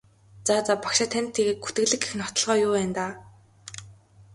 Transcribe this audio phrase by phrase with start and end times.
[0.47, 3.11] За за багшаа танд тэгээд гүтгэлэг гэх нотолгоо юу байна даа?